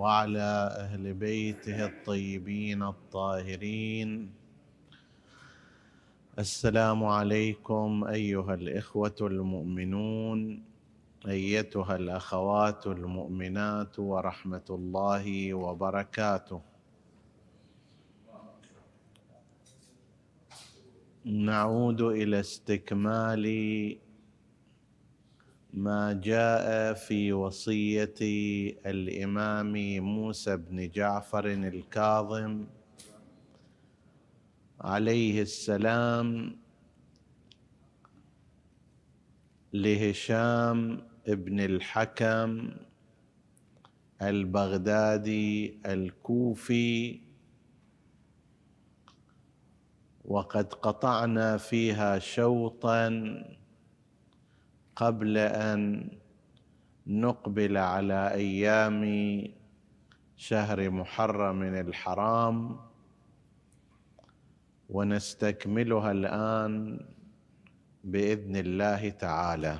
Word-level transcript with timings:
وعلى 0.00 0.50
أهل 0.84 1.14
بيته 1.14 1.86
الطيبين 1.86 2.82
الطاهرين. 2.82 4.32
السلام 6.38 7.04
عليكم 7.04 8.04
أيها 8.04 8.54
الإخوة 8.54 9.18
المؤمنون 9.20 10.62
أيتها 11.28 11.96
الأخوات 11.96 12.86
المؤمنات 12.86 13.98
ورحمة 13.98 14.68
الله 14.70 15.54
وبركاته. 15.54 16.60
نعود 21.24 22.00
إلى 22.00 22.40
استكمال 22.40 23.44
ما 25.74 26.12
جاء 26.12 26.94
في 26.94 27.32
وصية 27.32 28.14
الإمام 28.86 29.98
موسى 29.98 30.56
بن 30.56 30.90
جعفر 30.90 31.46
الكاظم 31.46 32.66
عليه 34.80 35.42
السلام 35.42 36.56
لهشام 39.72 41.02
بن 41.26 41.60
الحكم 41.60 42.70
البغدادي 44.22 45.80
الكوفي. 45.86 47.20
وقد 50.24 50.72
قطعنا 50.74 51.56
فيها 51.56 52.18
شوطا 52.18 53.10
قبل 55.00 55.38
أن 55.38 56.10
نقبل 57.06 57.76
على 57.76 58.30
أيام 58.34 59.02
شهر 60.36 60.90
محرم 60.90 61.62
الحرام 61.62 62.76
ونستكملها 64.90 66.10
الآن 66.12 67.00
بإذن 68.04 68.56
الله 68.56 69.08
تعالى. 69.08 69.78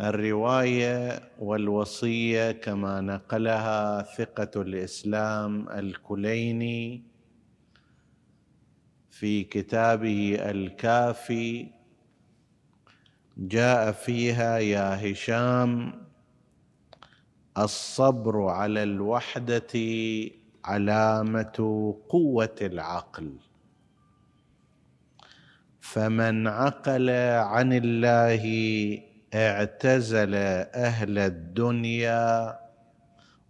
الرواية 0.00 1.20
والوصية 1.38 2.52
كما 2.52 3.00
نقلها 3.00 4.02
ثقة 4.02 4.62
الإسلام 4.62 5.68
الكليني 5.68 7.02
في 9.18 9.44
كتابه 9.44 10.36
الكافي 10.40 11.66
جاء 13.36 13.92
فيها 13.92 14.58
يا 14.58 15.12
هشام 15.12 15.92
الصبر 17.58 18.46
على 18.48 18.82
الوحدة 18.82 19.74
علامة 20.64 21.56
قوة 22.08 22.56
العقل. 22.62 23.36
فمن 25.80 26.46
عقل 26.46 27.10
عن 27.34 27.72
الله 27.72 28.44
اعتزل 29.34 30.34
أهل 30.74 31.18
الدنيا 31.18 32.58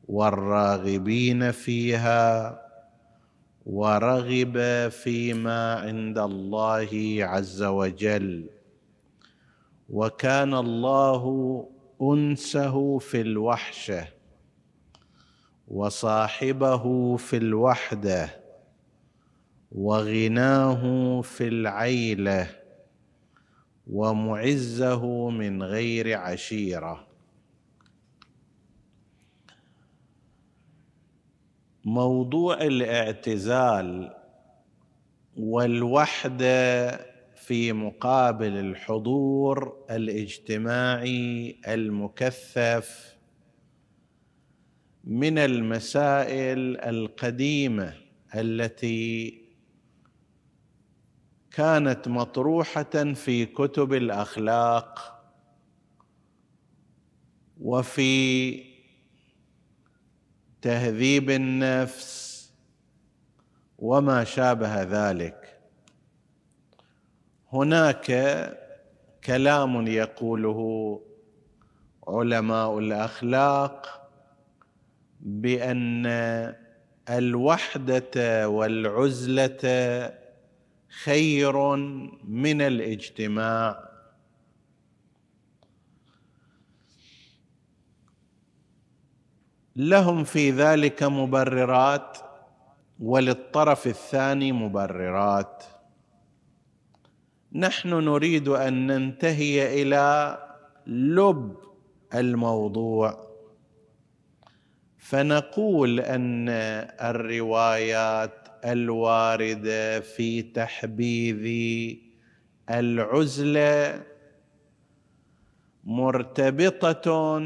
والراغبين 0.09 1.51
فيها 1.51 2.68
ورغب 3.69 4.89
فيما 4.89 5.75
عند 5.75 6.19
الله 6.19 7.19
عز 7.21 7.63
وجل. 7.63 8.51
وكان 9.89 10.55
الله 10.55 11.25
أنسه 12.03 12.99
في 12.99 13.21
الوحشة 13.21 14.09
وصاحبه 15.69 17.17
في 17.17 17.37
الوحدة 17.37 18.31
وغناه 19.73 20.83
في 21.21 21.49
العيلة 21.49 22.51
ومعزه 23.87 25.31
من 25.31 25.63
غير 25.63 26.19
عشيرة. 26.19 27.08
موضوع 31.89 32.63
الاعتزال 32.63 34.15
والوحدة 35.37 36.91
في 37.35 37.73
مقابل 37.73 38.57
الحضور 38.57 39.85
الاجتماعي 39.91 41.57
المكثف 41.69 43.17
من 45.05 45.39
المسائل 45.39 46.77
القديمة 46.77 47.95
التي 48.35 49.39
كانت 51.51 52.09
مطروحة 52.09 53.13
في 53.15 53.47
كتب 53.47 53.93
الأخلاق 53.95 55.15
وفي 57.61 58.68
تهذيب 60.63 61.31
النفس 61.31 62.29
وما 63.79 64.25
شابه 64.25 64.83
ذلك. 64.83 65.61
هناك 67.53 68.07
كلام 69.25 69.87
يقوله 69.87 71.01
علماء 72.09 72.79
الأخلاق 72.79 74.09
بأن 75.21 76.07
الوحدة 77.11 78.49
والعزلة 78.49 79.63
خير 81.05 81.77
من 82.25 82.63
الاجتماع. 82.63 83.88
لهم 89.79 90.25
في 90.25 90.51
ذلك 90.51 91.03
مبررات 91.03 92.19
وللطرف 93.01 93.87
الثاني 93.87 94.53
مبررات. 94.53 95.65
نحن 97.53 97.89
نريد 97.89 98.49
أن 98.49 98.87
ننتهي 98.87 99.83
إلى 99.83 100.39
لب 100.87 101.57
الموضوع. 102.15 103.29
فنقول 104.99 106.01
أن 106.01 106.49
الروايات 107.01 108.49
الواردة 108.65 110.01
في 110.01 110.43
تحبيذ 110.43 111.47
العزلة 112.71 114.03
مرتبطة 115.85 117.41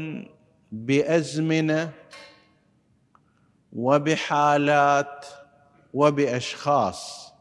بأزمنة 0.71 1.91
وبحالات 3.73 5.25
وبأشخاص. 5.93 7.33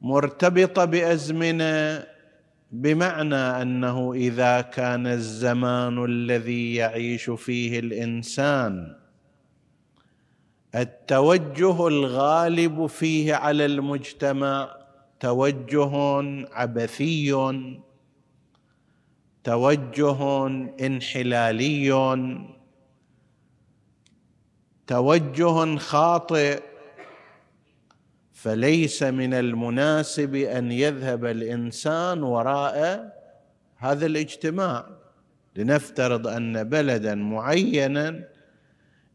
مرتبطه 0.00 0.84
بأزمنة 0.84 2.06
بمعنى 2.72 3.62
أنه 3.62 4.12
إذا 4.12 4.60
كان 4.60 5.06
الزمان 5.06 6.04
الذي 6.04 6.74
يعيش 6.74 7.30
فيه 7.30 7.78
الإنسان 7.78 8.96
التوجه 10.74 11.88
الغالب 11.88 12.86
فيه 12.86 13.34
على 13.34 13.64
المجتمع 13.66 14.76
توجه 15.20 15.92
عبثي 16.52 17.32
توجه 19.44 20.46
انحلالي 20.80 21.90
توجه 24.86 25.76
خاطئ 25.76 26.62
فليس 28.32 29.02
من 29.02 29.34
المناسب 29.34 30.34
أن 30.34 30.72
يذهب 30.72 31.24
الإنسان 31.24 32.22
وراء 32.22 33.10
هذا 33.76 34.06
الاجتماع. 34.06 34.86
لنفترض 35.56 36.26
أن 36.26 36.64
بلدا 36.64 37.14
معينا 37.14 38.28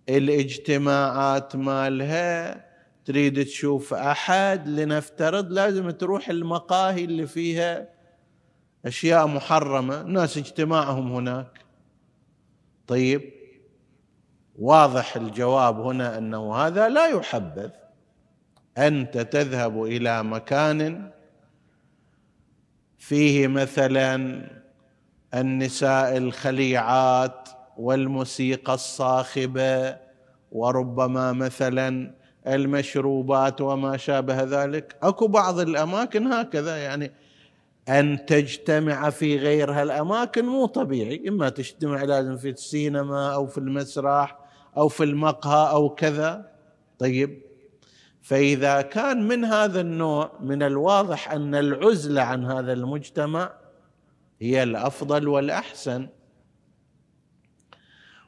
الاجتماعات 0.10 1.56
مالها 1.56 2.66
تريد 3.06 3.46
تشوف 3.46 3.94
أحد 3.94 4.68
لنفترض 4.68 5.52
لازم 5.52 5.90
تروح 5.90 6.30
المقاهي 6.30 7.06
اللي 7.06 7.28
فيها 7.28 7.95
أشياء 8.86 9.28
محرمة 9.28 10.02
الناس 10.02 10.38
اجتماعهم 10.38 11.12
هناك. 11.12 11.60
طيب 12.88 13.32
واضح 14.60 15.16
الجواب 15.16 15.80
هنا 15.80 16.18
أنه 16.18 16.56
هذا 16.56 16.90
لا 16.90 17.08
يحبذ. 17.08 17.70
أنت 18.78 19.18
تذهب 19.18 19.84
إلى 19.84 20.24
مكان 20.24 21.12
فيه 22.98 23.48
مثلا 23.48 24.42
النساء 25.34 26.18
الخليعات 26.18 27.50
والموسيقى 27.78 28.74
الصاخبة 28.74 29.98
وربما 30.52 31.32
مثلا 31.34 32.16
المشروبات 32.48 33.62
وما 33.62 33.98
شابه 33.98 34.44
ذلك. 34.44 34.96
أكو 35.04 35.28
بعض 35.28 35.60
الأماكن 35.60 36.34
هكذا 36.34 36.78
يعني 36.78 37.12
أن 37.90 38.26
تجتمع 38.26 39.10
في 39.10 39.38
غير 39.38 39.72
هالأماكن 39.72 40.46
مو 40.46 40.66
طبيعي. 40.66 41.30
إما 41.30 41.50
تجتمع 41.50 42.04
لازم 42.04 42.38
في 42.38 42.50
السينما 42.50 43.34
أو 43.34 43.48
في 43.48 43.58
المسرح 43.58 44.40
أو 44.78 44.88
في 44.88 45.04
المقهى 45.04 45.72
أو 45.72 45.90
كذا. 45.90 46.52
طيب 47.00 47.42
فإذا 48.22 48.82
كان 48.82 49.28
من 49.28 49.46
هذا 49.46 49.82
النوع 49.82 50.32
من 50.40 50.64
الواضح 50.64 51.32
أن 51.32 51.56
العزلة 51.56 52.22
عن 52.22 52.46
هذا 52.46 52.74
المجتمع 52.74 53.54
هي 54.42 54.64
الأفضل 54.64 55.28
والأحسن. 55.28 56.08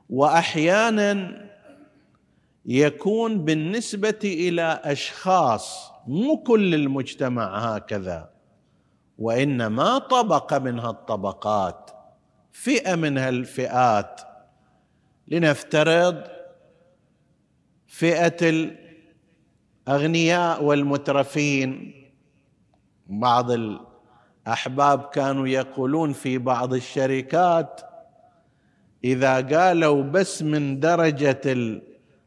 واحيانا 0.10 1.48
يكون 2.66 3.46
بالنسبة 3.46 4.20
إلى 4.24 4.82
أشخاص 4.84 5.92
مو 6.08 6.38
كل 6.38 6.76
المجتمع 6.76 7.76
هكذا. 7.76 8.37
وإنما 9.18 9.98
طبقه 9.98 10.60
من 10.60 10.80
هالطبقات 10.80 11.92
فئة 12.52 12.96
من 12.96 13.18
هالفئات. 13.18 14.22
لنفترض 15.28 16.24
فئة 17.88 18.74
الأغنياء 19.88 20.64
والمترفين. 20.64 21.94
بعض 23.08 23.52
الأحباب 23.52 25.10
كانوا 25.10 25.48
يقولون 25.48 26.14
في 26.14 26.38
بعض 26.38 26.74
الشركات 26.74 27.82
إذا 29.04 29.42
قالوا 29.42 30.04
بس 30.04 30.42
من 30.42 30.80
درجة 30.80 31.42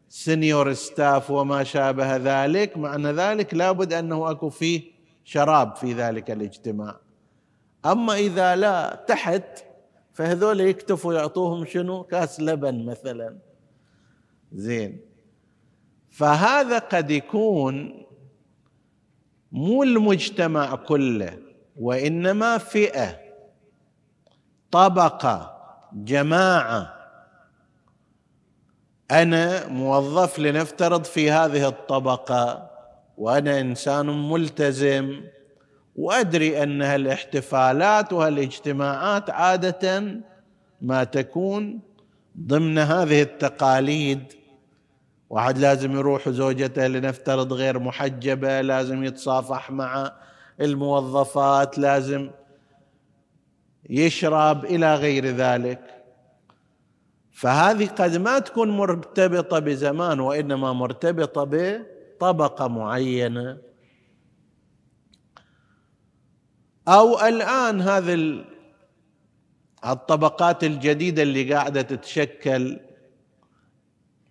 السنيور 0.09 0.73
ستاف 0.73 1.31
وما 1.31 1.65
شابه 1.65 2.17
ذلك 2.17 2.77
معنى 2.77 3.13
ذلك 3.13 3.55
لابد 3.55 3.93
أنه 3.93 4.31
أكو 4.31 4.49
فيه 4.49 5.00
شراب 5.31 5.77
في 5.77 5.93
ذلك 5.93 6.31
الاجتماع. 6.31 6.97
أما 7.87 8.15
إذا 8.15 8.57
لا 8.57 9.05
تحت 9.09 9.65
فهذول 10.13 10.61
يكتفوا 10.61 11.15
يعطوهم 11.15 11.65
شنو؟ 11.65 12.03
كاس 12.03 12.41
لبن 12.41 12.85
مثلا. 12.85 13.39
زين. 14.53 15.01
فهذا 16.09 16.79
قد 16.79 17.11
يكون 17.11 18.07
مو 19.53 19.83
المجتمع 19.83 20.75
كله 20.75 21.39
وإنما 21.77 22.59
فئة 22.59 23.19
طبقة 24.71 25.61
جماعة. 25.93 26.95
أنا 29.11 29.69
موظف 29.69 30.39
لنفترض 30.39 31.05
في 31.05 31.31
هذه 31.31 31.69
الطبقة. 31.69 32.70
وأنا 33.21 33.61
إنسان 33.61 34.31
ملتزم 34.31 35.21
وأدري 35.97 36.63
أن 36.63 36.83
هالاحتفالات 36.83 38.13
وهالاجتماعات 38.13 39.31
عادة 39.31 40.21
ما 40.83 41.05
تكون 41.05 41.81
ضمن 42.41 42.79
هذه 42.79 43.23
التقاليد. 43.23 44.33
واحد 45.31 45.59
لازم 45.59 45.93
يروح 45.93 46.29
زوجته 46.29 46.87
لنفترض 46.87 47.53
غير 47.53 47.79
محجبة 47.79 48.61
لازم 48.61 49.05
يتصافح 49.05 49.71
مع 49.71 50.13
الموظفات 50.61 51.79
لازم 51.79 52.31
يشرب 53.91 54.65
إلى 54.65 54.95
غير 54.95 55.27
ذلك. 55.27 55.81
فهذه 57.33 57.87
قد 57.87 58.17
ما 58.17 58.39
تكون 58.39 58.71
مرتبطة 58.71 59.59
بزمان 59.59 60.21
وإنما 60.21 60.73
مرتبطة 60.73 61.45
بطبقه 62.21 62.69
معينة. 62.69 63.59
أو 66.89 67.21
الآن 67.21 67.81
هذه 67.81 68.45
الطبقات 69.87 70.65
الجديدة 70.65 71.23
اللي 71.23 71.55
قاعدة 71.55 71.83
تتشكل 71.83 72.81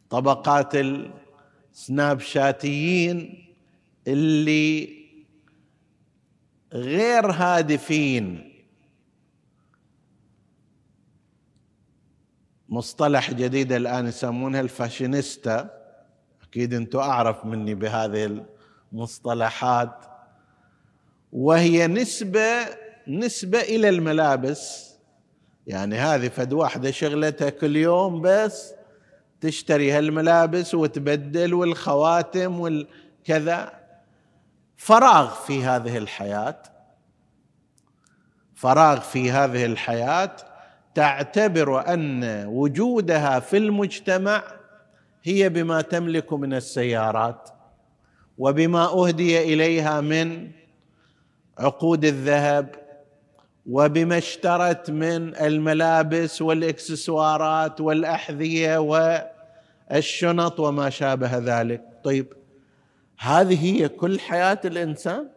طبقات 0.09 0.75
السناب 0.75 2.19
شاتيين 2.19 3.45
اللي 4.07 4.99
غير 6.73 7.31
هادفين. 7.31 8.49
مصطلح 12.69 13.31
جديد 13.33 13.71
الآن 13.71 14.07
يسمونها 14.07 14.61
الفاشينيستا. 14.61 15.78
أكيد 16.49 16.73
أنتم 16.73 16.99
أعرف 16.99 17.45
مني 17.45 17.75
بهذه 17.75 18.45
المصطلحات 18.93 20.05
وهي 21.33 21.87
نسبة 21.87 22.65
نسبة 23.07 23.59
إلى 23.59 23.89
الملابس. 23.89 24.89
يعني 25.67 25.95
هذه 25.95 26.27
فد 26.27 26.53
واحدة 26.53 26.91
شغلتها 26.91 27.49
كل 27.49 27.75
يوم 27.75 28.21
بس 28.21 28.73
تشتري 29.41 29.91
هالملابس 29.91 30.75
وتبدل 30.75 31.53
والخواتم 31.53 32.59
والكذا. 32.59 33.79
فراغ 34.77 35.33
في 35.33 35.63
هذه 35.63 35.97
الحياة 35.97 36.61
فراغ 38.55 38.99
في 38.99 39.31
هذه 39.31 39.65
الحياة 39.65 40.35
تعتبر 40.95 41.93
أن 41.93 42.45
وجودها 42.47 43.39
في 43.39 43.57
المجتمع 43.57 44.58
هي 45.23 45.49
بما 45.49 45.81
تملك 45.81 46.33
من 46.33 46.53
السيارات 46.53 47.49
وبما 48.37 48.85
أهدي 48.85 49.53
إليها 49.53 50.01
من 50.01 50.51
عقود 51.57 52.05
الذهب 52.05 52.75
وبما 53.69 54.17
اشترت 54.17 54.89
من 54.89 55.35
الملابس 55.35 56.41
والإكسسوارات 56.41 57.81
والأحذية 57.81 58.77
والشنط 59.91 60.59
وما 60.59 60.89
شابه 60.89 61.37
ذلك. 61.37 61.81
طيب 62.03 62.33
هذه 63.19 63.65
هي 63.65 63.89
كل 63.89 64.19
حياة 64.19 64.59
الإنسان؟ 64.65 65.29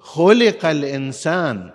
خلق 0.00 0.66
الإنسان 0.66 1.70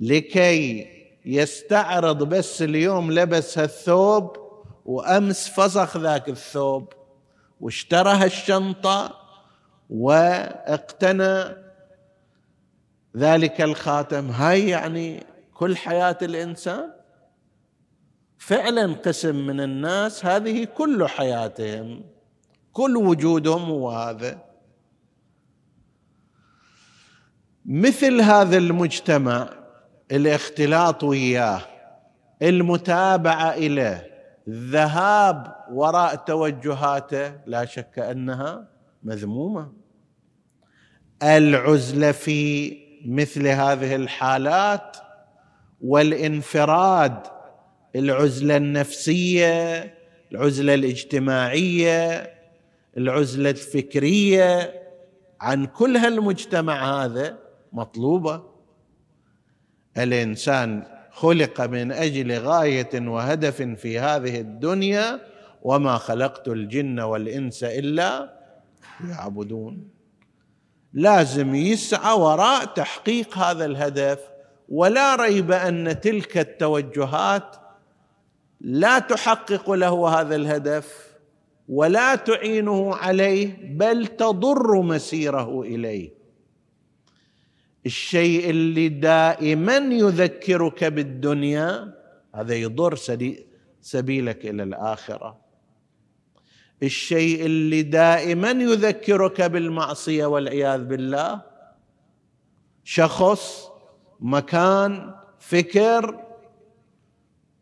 لكي 0.00 0.86
يستعرض 1.26 2.22
بس 2.22 2.62
اليوم 2.62 3.12
لبس 3.12 3.58
هالثوب 3.58 4.45
وأمس 4.86 5.48
فسخ 5.48 5.96
ذاك 5.96 6.28
الثوب 6.28 6.92
واشترى 7.60 8.10
هالشنطة 8.10 9.18
واقتنى 9.90 11.56
ذلك 13.16 13.60
الخاتم. 13.60 14.30
هاي 14.30 14.68
يعني 14.68 15.24
كل 15.54 15.76
حياة 15.76 16.18
الإنسان 16.22 16.92
فعلا 18.38 18.94
قسم 18.94 19.46
من 19.46 19.60
الناس 19.60 20.26
هذه 20.26 20.64
كل 20.64 21.08
حياتهم 21.08 22.04
كل 22.72 22.96
وجودهم 22.96 23.62
هو 23.62 23.90
هذا. 23.90 24.44
مثل 27.64 28.20
هذا 28.20 28.56
المجتمع 28.56 29.48
الاختلاط 30.12 31.04
وياه 31.04 31.60
المتابعة 32.42 33.52
إليه 33.52 34.05
الذهاب 34.48 35.56
وراء 35.70 36.14
توجهاته 36.14 37.40
لا 37.46 37.64
شك 37.64 37.98
أنها 37.98 38.68
مذمومة. 39.02 39.72
العزله 41.22 42.12
في 42.12 42.72
مثل 43.06 43.46
هذه 43.46 43.96
الحالات 43.96 44.96
والانفراد 45.80 47.26
العزلة 47.96 48.56
النفسية 48.56 49.94
العزلة 50.32 50.74
الاجتماعية 50.74 52.30
العزلة 52.96 53.50
الفكرية 53.50 54.72
عن 55.40 55.66
كل 55.66 55.96
هالمجتمع 55.96 57.04
هذا 57.04 57.38
مطلوبة. 57.72 58.42
الإنسان 59.98 60.95
خلق 61.16 61.60
من 61.60 61.92
أجل 61.92 62.38
غاية 62.38 63.08
وهدف 63.08 63.62
في 63.62 63.98
هذه 63.98 64.40
الدنيا 64.40 65.20
وما 65.62 65.98
خلقت 65.98 66.48
الجن 66.48 67.00
والإنس 67.00 67.64
إلا 67.64 68.32
يعبدون 69.08 69.88
لازم 70.92 71.54
يسعى 71.54 72.18
وراء 72.18 72.64
تحقيق 72.64 73.38
هذا 73.38 73.64
الهدف 73.64 74.20
ولا 74.68 75.16
ريب 75.16 75.52
أن 75.52 76.00
تلك 76.00 76.38
التوجهات 76.38 77.56
لا 78.60 78.98
تحقق 78.98 79.70
له 79.70 80.20
هذا 80.20 80.36
الهدف 80.36 81.16
ولا 81.68 82.14
تعينه 82.14 82.94
عليه 82.94 83.56
بل 83.76 84.06
تضر 84.06 84.82
مسيره 84.82 85.62
إليه. 85.62 86.15
الشيء 87.86 88.50
اللي 88.50 88.88
دائما 88.88 89.76
يذكرك 89.76 90.84
بالدنيا 90.84 91.94
هذا 92.34 92.54
يضر 92.54 92.98
سبيلك 93.80 94.46
إلى 94.46 94.62
الآخرة. 94.62 95.40
الشيء 96.82 97.46
اللي 97.46 97.82
دائما 97.82 98.50
يذكرك 98.50 99.42
بالمعصية 99.42 100.26
والعياذ 100.26 100.84
بالله 100.84 101.42
شخص 102.84 103.68
مكان 104.20 105.14
فكر 105.38 106.24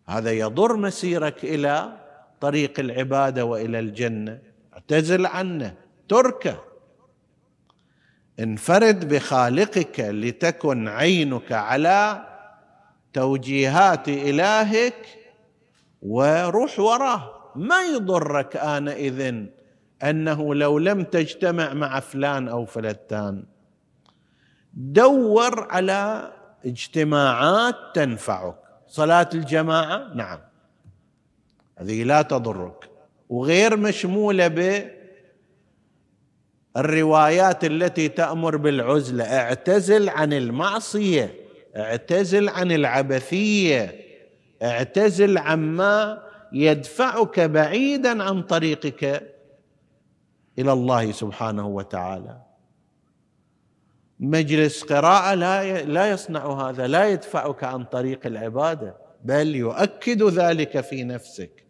هذا 0.07 0.33
يضر 0.33 0.77
مسيرك 0.77 1.45
إلى 1.45 2.01
طريق 2.41 2.81
العبادة 2.81 3.45
وإلى 3.45 3.79
الجنة. 3.79 4.41
اعتزل 4.75 5.27
عنه 5.27 5.75
تركه. 6.09 6.74
انفرد 8.41 9.09
بخالقك 9.09 10.01
لتكن 10.01 10.89
عينك 10.89 11.53
على 11.53 12.27
توجيهات 13.13 14.09
إلهك 14.09 15.07
وروح 16.03 16.79
وراه. 16.79 17.31
ما 17.57 17.83
يضرك 17.83 18.57
آنئذ 18.57 19.45
أنه 20.03 20.55
لو 20.55 20.79
لم 20.79 21.03
تجتمع 21.03 21.75
مع 21.75 22.01
فلان 22.01 22.49
أو 22.49 22.65
فلتان. 22.65 23.45
دور 24.75 25.69
على 25.71 26.33
اجتماعات 26.67 27.75
تنفعك. 27.95 28.57
صلاة 28.87 29.29
الجماعة؟ 29.35 30.15
نعم. 30.15 30.39
هذه 31.79 32.05
لا 32.05 32.23
تضرك. 32.23 32.91
وغير 33.29 33.77
مشمولة 33.77 34.49
بالروايات 36.75 37.65
التي 37.65 38.09
تأمر 38.09 38.57
بالعزله 38.57 39.25
اعتزل 39.25 40.09
عن 40.09 40.33
المعصية 40.33 41.35
اعتزل 41.77 42.49
عن 42.49 42.73
العبثية 42.73 43.95
اعتزل 44.63 45.39
عما 45.39 46.23
يدفعك 46.53 47.41
بعيدا 47.41 48.23
عن 48.23 48.43
طريقك 48.43 49.35
إلى 50.59 50.73
الله 50.73 51.13
سبحانه 51.13 51.67
وتعالى. 51.67 52.41
مجلس 54.21 54.83
قراءة 54.83 55.35
لا 55.35 55.83
لا 55.83 56.11
يصنع 56.11 56.69
هذا 56.69 56.87
لا 56.87 57.09
يدفعك 57.09 57.65
عن 57.65 57.85
طريق 57.85 58.27
العبادة 58.27 58.97
بل 59.25 59.55
يؤكد 59.55 60.23
ذلك 60.23 60.81
في 60.81 61.05
نفسك. 61.05 61.64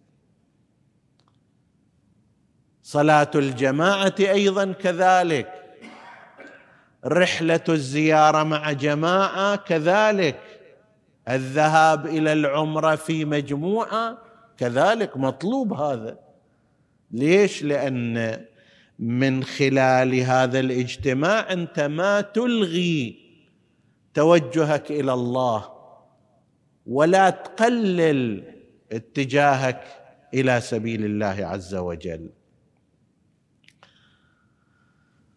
صلاة 2.87 3.31
الجماعة 3.35 4.15
أيضا 4.21 4.73
كذلك. 4.73 5.53
رحلة 7.05 7.65
الزيارة 7.69 8.43
مع 8.43 8.73
جماعة 8.73 9.57
كذلك. 9.57 10.41
الذهاب 11.29 12.07
إلى 12.07 12.33
العمرة 12.33 12.97
في 12.97 13.25
مجموعة 13.25 14.19
كذلك 14.59 15.17
مطلوب 15.17 15.73
هذا. 15.73 16.19
ليش؟ 17.11 17.63
لأن 17.63 18.45
من 18.99 19.45
خلال 19.45 20.15
هذا 20.15 20.61
الاجتماع 20.61 21.53
أنت 21.53 21.81
ما 21.81 22.21
تلغي 22.21 23.19
توجهك 24.15 24.91
إلى 24.91 25.13
الله 25.13 25.69
ولا 26.87 27.31
تقلل 27.31 28.45
اتجاهك 28.93 29.83
إلى 30.35 30.61
سبيل 30.61 31.05
الله 31.05 31.47
عز 31.47 31.75
وجل. 31.75 32.31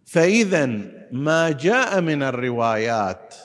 فاذا 0.07 0.65
ما 1.11 1.51
جاء 1.51 2.01
من 2.01 2.23
الروايات 2.23 3.35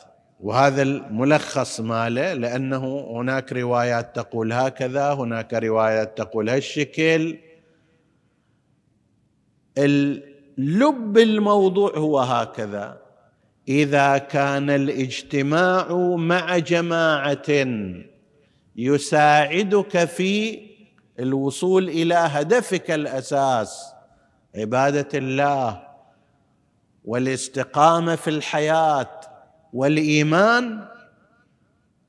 وهذا 0.40 0.82
الملخص 0.82 1.80
ماله 1.80 2.32
لأنه 2.32 3.06
هناك 3.10 3.52
روايات 3.52 4.16
تقول 4.16 4.52
هكذا 4.52 5.12
هناك 5.12 5.54
روايات 5.54 6.18
تقول 6.18 6.48
هالشكل. 6.48 7.38
اللب 9.78 11.18
الموضوع 11.18 11.96
هو 11.96 12.18
هكذا. 12.18 13.02
إذا 13.68 14.18
كان 14.18 14.70
الاجتماع 14.70 15.92
مع 16.16 16.58
جماعة 16.58 17.66
يساعدك 18.76 20.04
في 20.04 20.60
الوصول 21.18 21.88
إلى 21.88 22.14
هدفك 22.14 22.90
الأساس 22.90 23.92
عبادة 24.56 25.08
الله 25.14 25.91
والاستقامة 27.04 28.16
في 28.16 28.30
الحياة 28.30 29.20
والإيمان 29.72 30.88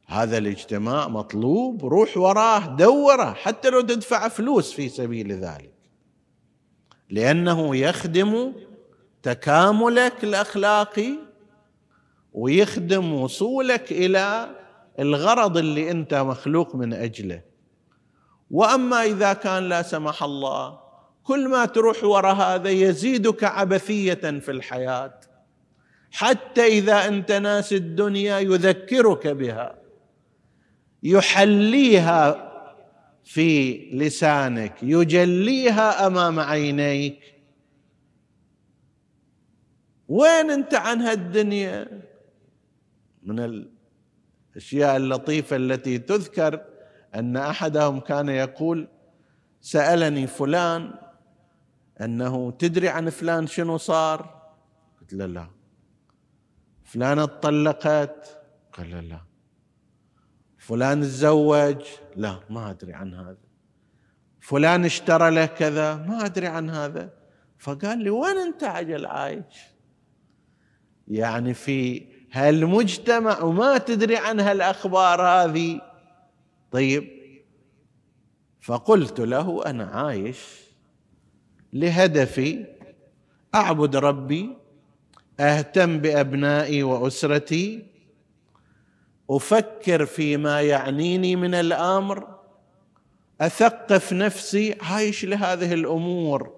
هذا 0.08 0.38
الاجتماع 0.38 1.08
مطلوب 1.08 1.86
روح 1.86 2.18
وراه 2.18 2.76
دوره 2.76 3.34
حتى 3.34 3.70
لو 3.70 3.82
تدفع 3.82 4.28
فلوس 4.28 4.74
في 4.74 4.90
سبيل 4.90 5.32
ذلك. 5.32 5.74
لأنه 7.10 7.76
يخدم 7.76 8.54
تكاملك 9.24 10.24
الاخلاقي 10.24 11.12
ويخدم 12.34 13.14
وصولك 13.14 13.92
إلى 13.92 14.50
الغرض 15.00 15.58
اللي 15.58 15.92
أنت 15.92 16.14
مخلوق 16.14 16.76
من 16.76 16.94
أجله. 16.94 17.42
وأما 18.52 19.04
إذا 19.04 19.34
كان 19.34 19.70
لا 19.70 19.82
سمح 19.82 20.24
الله 20.24 20.83
كل 21.24 21.50
ما 21.50 21.66
تروح 21.66 22.04
وراء 22.04 22.36
هذا 22.36 22.70
يزيدك 22.70 23.44
عبثية 23.44 24.14
في 24.14 24.52
الحياة. 24.52 25.20
حتى 26.12 26.68
إذا 26.68 27.08
أنت 27.08 27.32
ناس 27.32 27.74
الدنيا 27.74 28.40
يذكرك 28.40 29.28
بها 29.28 29.76
يحليها 31.04 32.54
في 33.24 33.76
لسانك 33.94 34.74
يجليها 34.84 36.08
أمام 36.08 36.40
عينيك. 36.40 37.20
وين 40.08 40.52
أنت 40.52 40.74
عن 40.74 41.02
هالدنيا؟ 41.02 42.02
من 43.24 43.40
الأشياء 44.56 44.98
اللطيفة 44.98 45.56
التي 45.56 45.98
تذكر 45.98 46.62
أن 47.16 47.38
أحدهم 47.38 48.00
كان 48.00 48.30
يقول 48.30 48.88
سألني 49.62 50.28
فلان 50.28 50.94
أنه 52.06 52.52
تدري 52.52 52.90
عن 52.90 53.10
فلان 53.10 53.48
شنو 53.48 53.78
صار؟ 53.78 54.44
قلت 55.02 55.14
له 55.14 55.26
لا. 55.26 55.48
فلانة 56.84 57.26
طلقت 57.26 58.42
قال 58.74 58.92
له 58.92 59.00
لا. 59.00 59.20
فلان 60.58 61.02
تزوج؟ 61.02 61.82
لا 62.16 62.40
ما 62.50 62.70
أدري 62.70 62.94
عن 62.94 63.14
هذا. 63.14 63.38
فلان 64.40 64.86
اشترى 64.86 65.32
له 65.32 65.46
كذا؟ 65.46 65.96
ما 65.96 66.26
أدري 66.26 66.48
عن 66.48 66.70
هذا. 66.70 67.14
فقال 67.58 67.98
لي 68.00 68.10
وين 68.10 68.38
أنت 68.38 68.64
عجل 68.64 69.06
عايش؟ 69.06 69.58
يعني 71.08 71.54
في 71.54 72.08
هالمجتمع 72.32 73.42
وما 73.42 73.78
تدري 73.78 74.18
عن 74.18 74.40
هالأخبار 74.40 75.22
هذه. 75.22 75.82
طيب. 76.72 77.24
فقلت 78.62 79.20
له 79.20 79.66
أنا 79.66 79.84
عايش 79.84 80.63
لهدفي 81.74 82.66
أعبد 83.56 83.96
ربي 83.96 84.58
أهتم 85.40 86.00
بأبنائي 86.00 86.84
وأسرتي 86.84 87.86
أفكر 89.30 90.06
فيما 90.06 90.62
يعنيني 90.62 91.36
من 91.36 91.56
الأمر 91.56 92.28
أثقف 93.42 94.14
نفسي. 94.14 94.76
عايش 94.82 95.26
لهذه 95.26 95.74
الأمور. 95.74 96.54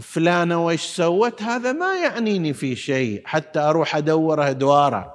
فلانة 0.00 0.66
وش 0.66 0.80
سوت؟ 0.80 1.42
هذا 1.42 1.72
ما 1.72 1.94
يعنيني 1.94 2.52
في 2.52 2.76
شيء. 2.76 3.22
حتى 3.24 3.60
أروح 3.60 3.96
أدور 3.96 4.50
أدواره. 4.50 5.14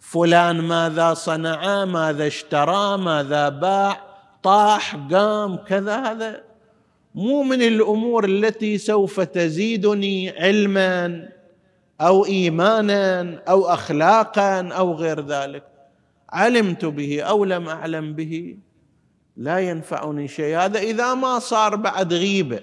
فلان 0.00 0.60
ماذا 0.60 1.14
صنع؟ 1.14 1.84
ماذا 1.84 2.26
اشترى؟ 2.26 2.98
ماذا 2.98 3.48
باع؟ 3.48 4.00
طاح 4.42 4.96
قام 4.96 5.56
كذا 5.56 5.96
هذا 5.96 6.55
مو 7.16 7.42
من 7.42 7.62
الأمور 7.62 8.24
التي 8.24 8.78
سوف 8.78 9.20
تزيدني 9.20 10.30
علما 10.30 11.28
أو 12.00 12.24
ايمانا 12.26 13.38
أو 13.48 13.66
اخلاقا 13.66 14.68
أو 14.68 14.94
غير 14.94 15.26
ذلك. 15.26 15.64
علمت 16.30 16.84
به 16.84 17.22
أو 17.22 17.44
لم 17.44 17.68
أعلم 17.68 18.12
به 18.12 18.58
لا 19.36 19.58
ينفعني 19.58 20.28
شيء. 20.28 20.56
هذا 20.56 20.78
إذا 20.78 21.14
ما 21.14 21.38
صار 21.38 21.76
بعد 21.76 22.12
غيبة. 22.12 22.60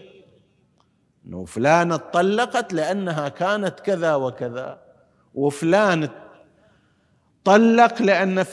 إنه 1.25 1.45
فلانه 1.45 1.98
طلقت 1.98 2.74
لأنها 2.74 3.29
كانت 3.29 3.79
كذا 3.79 4.15
وكذا 4.15 4.81
وفلان 5.36 6.10
طلق 7.43 8.01
لأن 8.01 8.45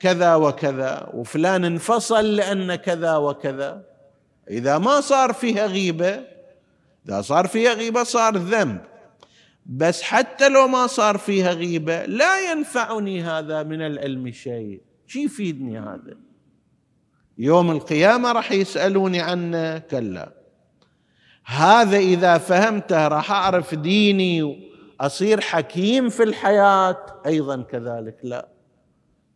كذا 0.00 0.34
وكذا 0.34 1.10
وفلان 1.14 1.64
انفصل 1.64 2.36
لأن 2.36 2.74
كذا 2.74 3.16
وكذا. 3.16 3.91
إذا 4.52 4.78
ما 4.78 5.00
صار 5.00 5.32
فيها 5.32 5.66
غيبة 5.66 6.20
إذا 7.08 7.20
صار 7.20 7.46
فيها 7.46 7.72
غيبة 7.72 8.02
صار 8.02 8.36
ذنب. 8.36 8.80
بس 9.66 10.02
حتى 10.02 10.48
لو 10.48 10.68
ما 10.68 10.86
صار 10.86 11.18
فيها 11.18 11.52
غيبة 11.52 12.04
لا 12.04 12.50
ينفعني 12.50 13.22
هذا 13.22 13.62
من 13.62 13.82
العلم 13.82 14.30
شيء. 14.30 14.80
شو 15.06 15.18
يفيدني 15.18 15.78
هذا؟ 15.78 16.16
يوم 17.38 17.70
القيامة 17.70 18.32
راح 18.32 18.52
يسألوني 18.52 19.20
عنه 19.20 19.78
كلا. 19.78 20.32
هذا 21.44 21.96
إذا 21.96 22.38
فهمته 22.38 23.08
راح 23.08 23.30
أعرف 23.30 23.74
ديني 23.74 24.42
وأصير 24.42 25.40
حكيم 25.40 26.08
في 26.08 26.22
الحياة. 26.22 27.06
أيضا 27.26 27.62
كذلك 27.62 28.16
لا. 28.22 28.48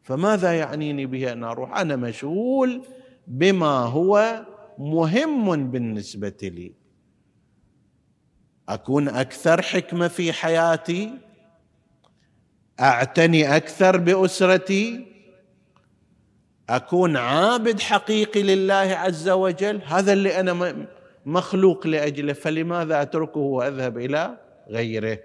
فماذا 0.02 0.52
يعنيني 0.58 1.06
به 1.06 1.32
ان 1.32 1.44
أروح 1.44 1.78
أنا 1.78 1.96
مشغول 1.96 2.82
بما 3.26 3.78
هو 3.78 4.44
مهم 4.78 5.70
بالنسبة 5.70 6.36
لي. 6.42 6.72
أكون 8.68 9.08
أكثر 9.08 9.62
حكمة 9.62 10.08
في 10.08 10.32
حياتي 10.32 11.12
أعتني 12.80 13.56
أكثر 13.56 13.96
بأسرتي 13.96 15.06
أكون 16.70 17.16
عابد 17.16 17.80
حقيقي 17.80 18.42
لله 18.42 18.74
عز 18.74 19.28
وجل. 19.28 19.82
هذا 19.82 20.12
اللي 20.12 20.40
أنا 20.40 20.86
مخلوق 21.26 21.86
لأجله 21.86 22.32
فلماذا 22.32 23.02
أتركه 23.02 23.40
وأذهب 23.40 23.98
إلى 23.98 24.38
غيره؟ 24.68 25.18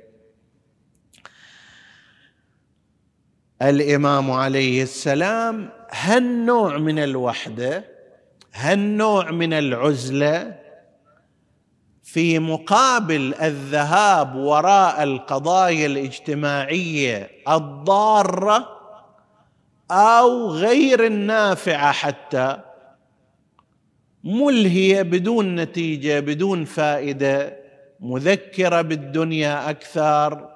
الإمام 3.61 4.31
عليه 4.31 4.83
السلام 4.83 5.69
هالنوع 5.91 6.77
من 6.77 6.99
الوحدة 6.99 7.90
هالنوع 8.53 9.31
من 9.31 9.53
العزلة 9.53 10.55
في 12.03 12.39
مقابل 12.39 13.33
الذهاب 13.41 14.35
وراء 14.35 15.03
القضايا 15.03 15.85
الاجتماعية 15.85 17.29
الضارة 17.49 18.67
أو 19.91 20.47
غير 20.49 21.05
النافعة 21.05 21.91
حتى 21.91 22.57
ملهية 24.23 25.01
بدون 25.01 25.55
نتيجة 25.55 26.19
بدون 26.19 26.65
فائدة 26.65 27.57
مذكرة 27.99 28.81
بالدنيا 28.81 29.69
أكثر 29.69 30.49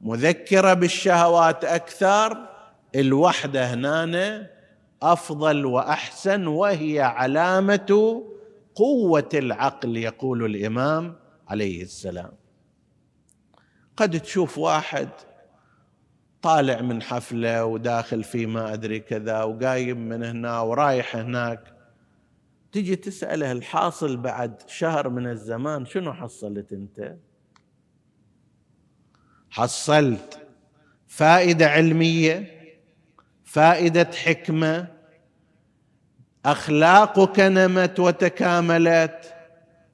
مذكرة 0.00 0.74
بالشهوات 0.74 1.64
أكثر. 1.64 2.48
الوحدة 2.94 3.74
هنا 3.74 4.46
أفضل 5.02 5.66
وأحسن 5.66 6.46
وهي 6.46 7.00
علامة 7.00 8.22
قوة 8.74 9.28
العقل 9.34 9.96
يقول 9.96 10.44
الإمام 10.44 11.16
عليه 11.48 11.82
السلام. 11.82 12.32
قد 13.96 14.20
تشوف 14.20 14.58
واحد 14.58 15.08
طالع 16.42 16.80
من 16.80 17.02
حفلة 17.02 17.64
وداخل 17.64 18.24
في 18.24 18.46
ما 18.46 18.72
أدري 18.72 19.00
كذا 19.00 19.42
وقايم 19.42 20.08
من 20.08 20.24
هنا 20.24 20.60
ورايح 20.60 21.16
هناك 21.16 21.74
تجي 22.72 22.96
تسأله 22.96 23.52
الحاصل 23.52 24.16
بعد 24.16 24.62
شهر 24.66 25.08
من 25.08 25.26
الزمان 25.26 25.86
شنو 25.86 26.12
حصلت 26.12 26.72
أنت؟ 26.72 27.16
حصلت 29.50 30.46
فائدة 31.06 31.66
علمية؟ 31.66 32.57
فائدة 33.48 34.10
حكمة. 34.24 34.86
أخلاقك 36.46 37.40
نمت 37.40 38.00
وتكاملت. 38.00 39.34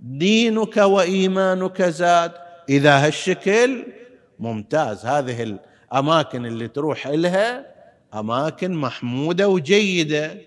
دينك 0.00 0.76
وإيمانك 0.76 1.82
زاد. 1.82 2.32
إذا 2.68 3.06
هالشكل 3.06 3.86
ممتاز. 4.38 5.06
هذه 5.06 5.42
الأماكن 5.92 6.46
اللي 6.46 6.68
تروح 6.68 7.06
إلها 7.06 7.66
أماكن 8.14 8.74
محمودة 8.74 9.48
وجيدة. 9.48 10.38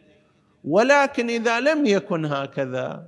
ولكن 0.64 1.30
إذا 1.30 1.60
لم 1.60 1.86
يكن 1.86 2.26
هكذا 2.26 3.08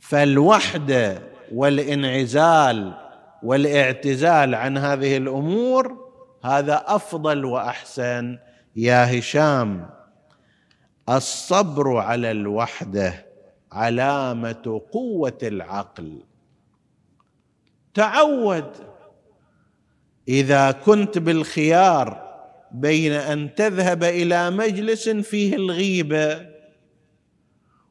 فالوحدة 0.00 1.22
والإنعزال 1.54 2.92
والاعتزال 3.42 4.54
عن 4.54 4.78
هذه 4.78 5.16
الأمور 5.16 6.12
هذا 6.44 6.84
أفضل 6.86 7.44
وأحسن 7.44 8.38
يا 8.76 9.18
هشام 9.18 9.90
الصبر 11.08 11.96
على 11.96 12.30
الوحدة 12.30 13.26
علامة 13.72 14.82
قوة 14.92 15.38
العقل. 15.42 16.22
تعود. 17.94 18.72
إذا 20.28 20.70
كنت 20.70 21.18
بالخيار 21.18 22.32
بين 22.72 23.12
أن 23.12 23.54
تذهب 23.54 24.04
إلى 24.04 24.50
مجلس 24.50 25.08
فيه 25.08 25.56
الغيبة 25.56 26.46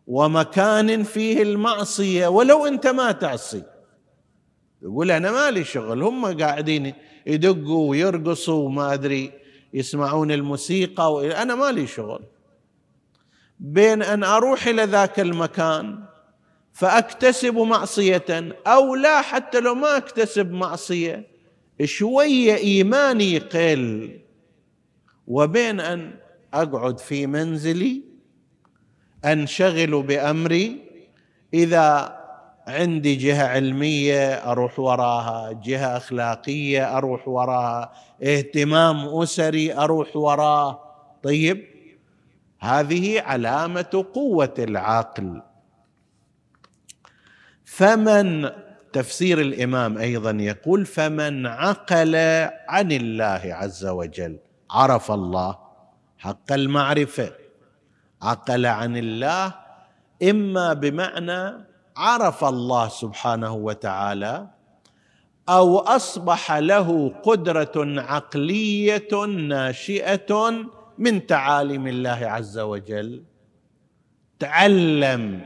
ومكان 0.07 1.03
فيه 1.03 1.41
المعصية 1.43 2.27
ولو 2.27 2.65
أنت 2.65 2.87
ما 2.87 3.11
تعصي. 3.11 3.63
يقول 4.81 5.11
أنا 5.11 5.31
مالي 5.31 5.63
شغل 5.63 6.03
هم 6.03 6.39
قاعدين 6.41 6.93
يدقوا 7.25 7.89
ويرقصوا 7.89 8.65
وما 8.65 8.93
أدري. 8.93 9.40
يسمعون 9.73 10.31
الموسيقى 10.31 11.41
أنا 11.41 11.55
مالي 11.55 11.87
شغل. 11.87 12.23
بين 13.59 14.03
أن 14.03 14.23
أروح 14.23 14.67
إلى 14.67 14.83
ذاك 14.83 15.19
المكان 15.19 16.03
فأكتسب 16.73 17.55
معصية 17.57 18.55
أو 18.67 18.95
لا 18.95 19.21
حتى 19.21 19.59
لو 19.59 19.75
ما 19.75 19.97
أكتسب 19.97 20.51
معصية 20.51 21.27
شوية 21.83 22.55
إيماني 22.55 23.33
يقل 23.33 24.19
وبين 25.27 25.79
أن 25.79 26.13
أقعد 26.53 26.99
في 26.99 27.27
منزلي 27.27 28.01
أنشغل 29.25 30.03
بأمري. 30.03 30.91
إذا 31.53 32.20
عندي 32.67 33.15
جهة 33.15 33.47
علمية 33.47 34.33
أروح 34.33 34.79
وراها 34.79 35.51
جهة 35.51 35.97
أخلاقية 35.97 36.97
أروح 36.97 37.27
وراها 37.27 37.93
اهتمام 38.23 39.07
أسري 39.21 39.73
أروح 39.73 40.15
وراه 40.15 40.79
طيب 41.23 41.65
هذه 42.59 43.21
علامة 43.21 44.05
قوة 44.13 44.53
العقل. 44.59 45.41
فمن 47.65 48.49
تفسير 48.93 49.41
الإمام 49.41 49.97
أيضا 49.97 50.31
يقول 50.31 50.85
فمن 50.85 51.47
عقل 51.47 52.15
عن 52.67 52.91
الله 52.91 53.41
عز 53.43 53.85
وجل 53.85 54.39
عرف 54.71 55.11
الله 55.11 55.57
حق 56.17 56.51
المعرفة 56.51 57.31
عقل 58.21 58.65
عن 58.65 58.97
الله 58.97 59.53
إما 60.23 60.73
بمعنى 60.73 61.70
عرف 61.97 62.43
الله 62.43 62.87
سبحانه 62.87 63.53
وتعالى 63.53 64.47
أو 65.49 65.79
أصبح 65.79 66.51
له 66.51 67.13
قدرة 67.23 68.01
عقلية 68.01 69.25
ناشئة 69.25 70.53
من 70.97 71.27
تعاليم 71.27 71.87
الله 71.87 72.19
عز 72.21 72.59
وجل. 72.59 73.23
تعلم 74.39 75.41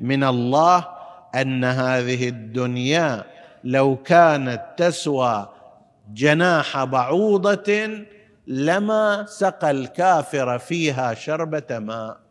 من 0.00 0.24
الله 0.24 0.88
أن 1.34 1.64
هذه 1.64 2.28
الدنيا 2.28 3.24
لو 3.64 3.96
كانت 3.96 4.62
تسوى 4.76 5.48
جناح 6.12 6.84
بعوضة 6.84 7.88
لما 8.46 9.26
سقى 9.28 9.70
الكافر 9.70 10.58
فيها 10.58 11.14
شربة 11.14 11.78
ماء. 11.78 12.29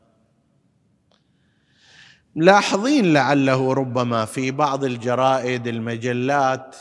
لاحظين 2.35 3.13
لعله 3.13 3.73
ربما 3.73 4.25
في 4.25 4.51
بعض 4.51 4.83
الجرائد 4.83 5.67
المجلات. 5.67 6.75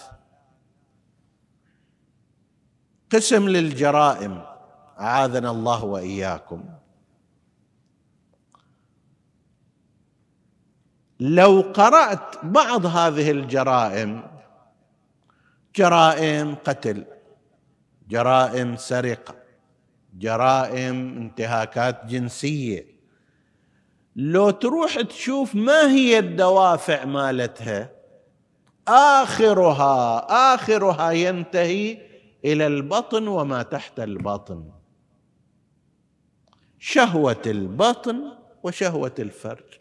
قسم 3.10 3.48
للجرائم. 3.48 4.42
أعاذنا 5.00 5.50
الله 5.50 5.84
وإياكم. 5.84 6.64
لو 11.20 11.60
قرأت 11.60 12.44
بعض 12.44 12.86
هذه 12.86 13.30
الجرائم 13.30 14.22
جرائم 15.76 16.54
قتل 16.54 17.04
جرائم 18.08 18.76
سرقة 18.76 19.34
جرائم 20.14 21.16
انتهاكات 21.16 22.06
جنسية 22.06 22.97
لو 24.18 24.50
تروح 24.50 25.00
تشوف 25.00 25.54
ما 25.54 25.90
هي 25.90 26.18
الدوافع 26.18 27.04
مالتها 27.04 27.90
آخرها 28.88 30.26
آخرها 30.54 31.10
ينتهي 31.10 31.98
إلى 32.44 32.66
البطن 32.66 33.28
وما 33.28 33.62
تحت 33.62 34.00
البطن. 34.00 34.70
شهوة 36.78 37.42
البطن 37.46 38.22
وشهوة 38.62 39.14
الفرج. 39.18 39.78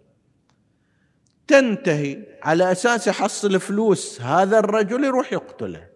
تنتهي 1.48 2.24
على 2.44 2.72
أساس 2.72 3.08
يحصل 3.08 3.60
فلوس 3.60 4.22
هذا 4.22 4.60
الرجل 4.60 5.04
يروح 5.04 5.34
يقتله. 5.34 5.88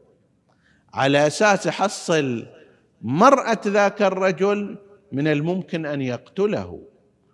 على 0.93 1.27
أساس 1.27 1.65
يحصل 1.65 2.47
مرأة 3.01 3.61
ذاك 3.67 4.01
الرجل 4.01 4.77
من 5.11 5.27
الممكن 5.27 5.85
أن 5.85 6.01
يقتله. 6.01 6.90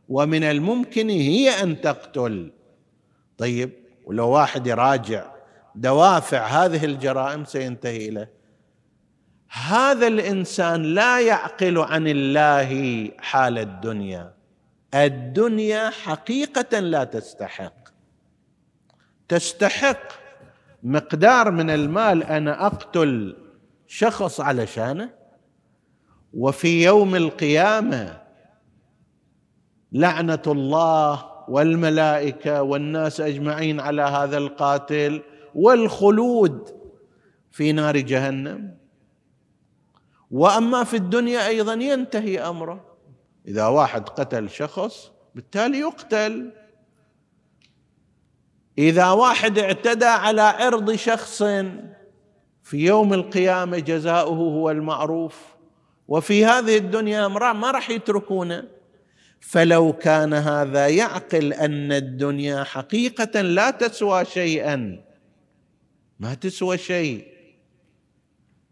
ومن 0.09 0.43
الممكن 0.43 1.09
هي 1.09 1.49
أن 1.49 1.81
تقتل. 1.81 2.51
طيب 3.37 3.71
ولو 4.05 4.29
واحد 4.29 4.67
يراجع 4.67 5.31
دوافع 5.75 6.45
هذه 6.45 6.85
الجرائم 6.85 7.45
سينتهي 7.45 8.09
إلى 8.09 8.27
هذا 9.49 10.07
الإنسان 10.07 10.83
لا 10.83 11.19
يعقل 11.19 11.77
عن 11.77 12.07
الله 12.07 13.11
حال 13.19 13.57
الدنيا. 13.57 14.33
الدنيا 14.93 15.89
حقيقة 15.89 16.79
لا 16.79 17.03
تستحق. 17.03 17.73
تستحق 19.27 20.11
مقدار 20.83 21.51
من 21.51 21.69
المال 21.69 22.23
أنا 22.23 22.65
أقتل 22.65 23.35
شخص 23.87 24.39
علشانه 24.39 25.09
وفي 26.33 26.83
يوم 26.83 27.15
القيامة 27.15 28.26
لعنة 29.91 30.41
الله 30.47 31.25
والملائكة 31.47 32.61
والناس 32.61 33.21
أجمعين 33.21 33.79
على 33.79 34.01
هذا 34.01 34.37
القاتل 34.37 35.21
والخلود 35.55 36.69
في 37.51 37.71
نار 37.71 37.97
جهنم. 37.97 38.77
وأما 40.31 40.83
في 40.83 40.95
الدنيا 40.97 41.47
أيضا 41.47 41.73
ينتهي 41.73 42.39
أمره. 42.39 42.85
إذا 43.47 43.67
واحد 43.67 44.09
قتل 44.09 44.49
شخص 44.49 45.11
بالتالي 45.35 45.79
يقتل. 45.79 46.51
إذا 48.77 49.11
واحد 49.11 49.59
اعتدى 49.59 50.05
على 50.05 50.41
عرض 50.41 50.95
شخص 50.95 51.43
في 52.63 52.77
يوم 52.77 53.13
القيامة 53.13 53.79
جزاؤه 53.79 54.35
هو 54.35 54.71
المعروف. 54.71 55.55
وفي 56.07 56.45
هذه 56.45 56.77
الدنيا 56.77 57.27
ما 57.27 57.71
راح 57.71 57.89
يتركونه. 57.89 58.76
فلو 59.41 59.93
كان 59.93 60.33
هذا 60.33 60.87
يعقل 60.87 61.53
أن 61.53 61.91
الدنيا 61.91 62.63
حقيقة 62.63 63.41
لا 63.41 63.71
تسوى 63.71 64.25
شيئا. 64.25 65.01
ما 66.19 66.33
تسوى 66.33 66.77
شيء. 66.77 67.27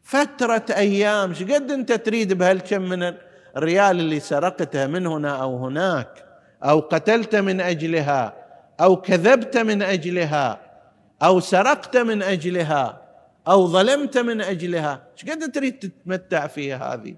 فترة 0.03 0.65
أيام 0.69 1.33
قد 1.33 1.71
أنت 1.71 1.91
تريد 1.91 2.33
بهالكم 2.33 2.81
من 2.81 3.13
الريال 3.57 3.99
اللي 3.99 4.19
سرقتها 4.19 4.87
من 4.87 5.07
هنا 5.07 5.41
أو 5.41 5.65
هناك؟ 5.65 6.25
أو 6.63 6.79
قتلت 6.79 7.35
من 7.35 7.61
أجلها؟ 7.61 8.33
أو 8.79 9.01
كذبت 9.01 9.57
من 9.57 9.81
أجلها؟ 9.81 10.61
أو 11.23 11.39
سرقت 11.39 11.97
من 11.97 12.23
أجلها؟ 12.23 13.01
أو 13.47 13.67
ظلمت 13.67 14.17
من 14.17 14.41
أجلها؟ 14.41 15.07
إيش 15.13 15.31
قد 15.31 15.51
تريد 15.51 15.79
تتمتع 15.79 16.47
فيها 16.47 16.93
هذه؟ 16.93 17.15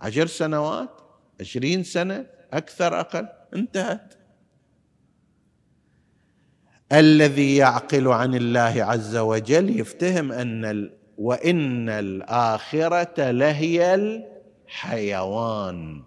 عشر 0.00 0.26
سنوات؟ 0.26 1.00
عشرين 1.40 1.84
سنة؟ 1.84 2.26
أكثر 2.52 3.00
أقل؟ 3.00 3.28
انتهت. 3.54 4.14
الذي 6.92 7.56
يعقل 7.56 8.08
عن 8.08 8.34
الله 8.34 8.84
عز 8.84 9.16
وجل 9.16 9.80
يفتهم 9.80 10.32
أن 10.32 10.90
وإن 11.18 11.88
الآخرة 11.88 13.30
لهي 13.30 13.94
الحيوان. 13.94 16.02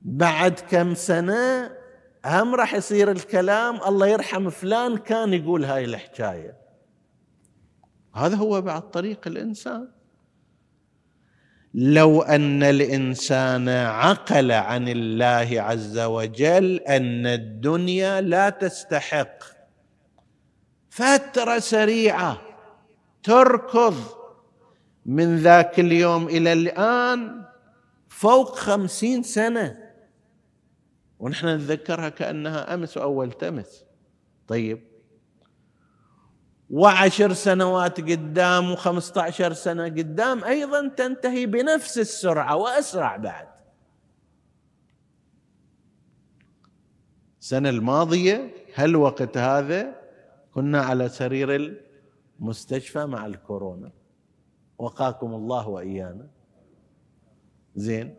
بعد 0.01 0.59
كم 0.59 0.93
سنة 0.93 1.71
هم 2.25 2.55
راح 2.55 2.73
يصير 2.73 3.11
الكلام 3.11 3.75
الله 3.75 4.07
يرحم 4.07 4.49
فلان 4.49 4.97
كان 4.97 5.33
يقول 5.33 5.65
هاي 5.65 5.85
الحكاية. 5.85 6.57
هذا 8.15 8.35
هو 8.35 8.61
بعد 8.61 8.91
طريق 8.91 9.27
الإنسان. 9.27 9.91
لو 11.73 12.21
أن 12.21 12.63
الإنسان 12.63 13.69
عقل 13.69 14.51
عن 14.51 14.87
الله 14.87 15.61
عز 15.61 15.99
وجل 15.99 16.75
أن 16.75 17.25
الدنيا 17.25 18.21
لا 18.21 18.49
تستحق. 18.49 19.43
فترة 20.89 21.59
سريعة 21.59 22.41
تركض. 23.23 23.95
من 25.05 25.37
ذاك 25.37 25.79
اليوم 25.79 26.27
إلى 26.27 26.53
الآن 26.53 27.45
فوق 28.07 28.55
خمسين 28.55 29.23
سنة. 29.23 29.77
ونحن 31.19 31.47
نتذكرها 31.47 32.09
كأنها 32.09 32.73
أمس 32.73 32.97
واول 32.97 33.31
تمس. 33.31 33.85
طيب 34.47 34.88
وعشر 36.69 37.33
سنوات 37.33 38.01
قدام 38.01 38.71
وخمسة 38.71 39.21
عشر 39.21 39.53
سنة 39.53 39.83
قدام 39.83 40.43
أيضا 40.43 40.87
تنتهي 40.87 41.45
بنفس 41.45 41.97
السرعة 41.97 42.55
وأسرع 42.55 43.17
بعد. 43.17 43.47
السنة 47.41 47.69
الماضية 47.69 48.53
هالوقت 48.75 49.37
هذا 49.37 49.95
كنا 50.53 50.81
على 50.81 51.09
سرير 51.09 51.77
المستشفى 52.39 53.05
مع 53.05 53.25
الكورونا. 53.25 53.91
وقاكم 54.77 55.33
الله 55.33 55.67
وإيانا. 55.67 56.27
زين. 57.75 58.15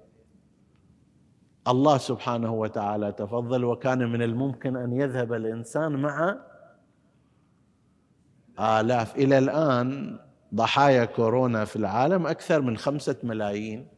الله 1.69 1.99
سبحانه 1.99 2.55
وتعالى 2.55 3.13
تفضل 3.13 3.65
وكان 3.65 4.13
من 4.13 4.23
الممكن 4.23 4.77
أن 4.77 4.93
يذهب 4.93 5.33
الإنسان 5.33 5.93
مع 5.93 6.50
آلاف. 8.61 9.17
إلى 9.17 9.39
الآن 9.39 10.19
ضحايا 10.55 11.05
كورونا 11.05 11.65
في 11.65 11.77
العالم 11.77 12.27
أكثر 12.27 12.61
من 12.61 12.77
خمسة 12.77 13.17
ملايين. 13.23 13.89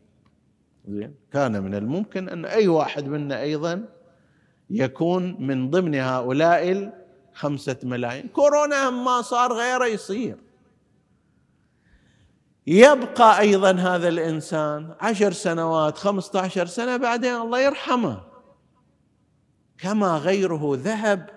زين. 0.88 1.14
كان 1.32 1.62
من 1.62 1.74
الممكن 1.74 2.28
أن 2.28 2.44
أي 2.44 2.68
واحد 2.68 3.06
منا 3.06 3.40
أيضا 3.40 3.84
يكون 4.70 5.46
من 5.46 5.70
ضمن 5.70 5.94
هؤلاء 5.94 6.92
الخمسة 7.32 7.76
ملايين. 7.82 8.28
كورونا 8.28 8.90
ما 8.90 9.22
صار 9.22 9.52
غيره 9.52 9.86
يصير. 9.86 10.36
يبقى 12.66 13.40
أيضا 13.40 13.72
هذا 13.72 14.08
الإنسان 14.08 14.94
عشر 15.00 15.32
سنوات 15.32 15.98
خمسة 15.98 16.40
عشر 16.40 16.66
سنة 16.66 16.96
بعدين 16.96 17.34
الله 17.34 17.60
يرحمه. 17.60 18.20
كما 19.78 20.16
غيره 20.16 20.72
ذهب 20.74 21.30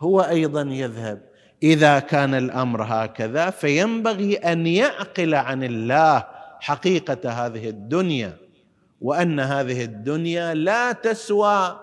هو 0.00 0.20
أيضا 0.20 0.62
يذهب. 0.62 1.27
إذا 1.62 1.98
كان 1.98 2.34
الأمر 2.34 2.82
هكذا 2.82 3.50
فينبغي 3.50 4.36
أن 4.36 4.66
يعقل 4.66 5.34
عن 5.34 5.64
الله 5.64 6.24
حقيقة 6.60 7.30
هذه 7.30 7.68
الدنيا 7.68 8.36
وأن 9.00 9.40
هذه 9.40 9.84
الدنيا 9.84 10.54
لا 10.54 10.92
تسوى 10.92 11.80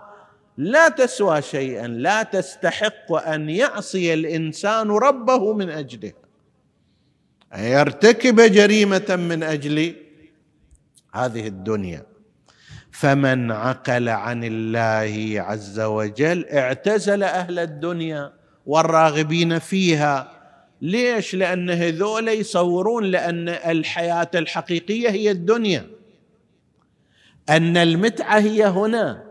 لا 0.57 0.89
تسوى 0.89 1.41
شيئا 1.41 1.87
لا 1.87 2.23
تستحق 2.23 3.11
أن 3.13 3.49
يعصي 3.49 4.13
الإنسان 4.13 4.91
ربه 4.91 5.53
من 5.53 5.69
اجلها 5.69 6.25
يرتكب 7.57 8.41
جريمة 8.41 9.15
من 9.15 9.43
أجل 9.43 9.95
هذه 11.13 11.47
الدنيا. 11.47 12.03
فمن 12.91 13.51
عقل 13.51 14.09
عن 14.09 14.43
الله 14.43 15.41
عز 15.41 15.79
وجل 15.79 16.45
اعتزل 16.45 17.23
أهل 17.23 17.59
الدنيا. 17.59 18.33
والراغبين 18.65 19.59
فيها. 19.59 20.31
ليش؟ 20.81 21.35
لأن 21.35 21.69
هذول 21.69 22.27
يصورون 22.27 23.03
لأن 23.03 23.49
الحياة 23.49 24.31
الحقيقية 24.35 25.09
هي 25.09 25.31
الدنيا. 25.31 25.85
أن 27.49 27.77
المتعة 27.77 28.39
هي 28.39 28.65
هنا. 28.65 29.23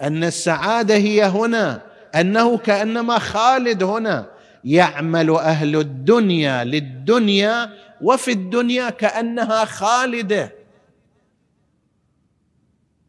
أن 0.00 0.24
السعادة 0.24 0.94
هي 0.94 1.24
هنا. 1.24 1.82
أنه 2.14 2.58
كأنما 2.58 3.18
خالد 3.18 3.82
هنا. 3.82 4.26
يعمل 4.64 5.30
أهل 5.30 5.76
الدنيا 5.76 6.64
للدنيا 6.64 7.70
وفي 8.00 8.30
الدنيا 8.30 8.90
كأنها 8.90 9.64
خالدة. 9.64 10.52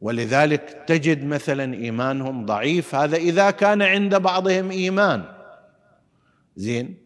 ولذلك 0.02 0.84
تجد 0.88 1.26
مثلا 1.26 1.74
إيمانهم 1.74 2.46
ضعيف. 2.46 2.96
هذا 2.96 3.18
إذا 3.18 3.52
كان 3.52 3.82
عند 3.82 4.16
بعضهم 4.16 4.72
إيمان. 4.72 5.39
زين؟ 6.60 6.98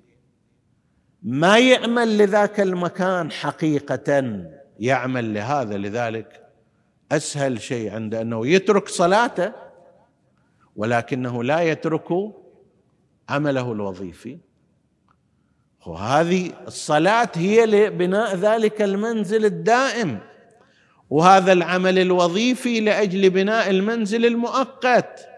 ما 1.24 1.60
يعمل 1.60 2.18
لذاك 2.18 2.60
المكان 2.60 3.32
حقيقه 3.32 4.44
يعمل 4.80 5.34
لهذا 5.34 5.78
لذلك 5.78 6.44
أسهل 7.12 7.62
شيء 7.62 7.94
عنده 7.94 8.22
أنه 8.22 8.48
يترك 8.48 8.88
صلاته 8.88 9.52
ولكنه 10.76 11.44
لا 11.44 11.62
يترك 11.62 12.10
عمله 13.30 13.72
الوظيفي. 13.72 14.38
وهذه 15.86 16.52
الصلاة 16.68 17.30
هي 17.36 17.66
لبناء 17.66 18.36
ذلك 18.36 18.82
المنزل 18.82 19.46
الدائم 19.46 20.20
وهذا 21.10 21.52
العمل 21.54 22.00
الوظيفي 22.00 22.80
لأجل 22.80 23.30
بناء 23.30 23.70
المنزل 23.70 24.26
المؤقت. 24.26 25.33